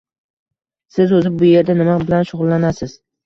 [0.95, 2.97] -Siz o’zi bu yerda nima bilan shug’ullanasiz?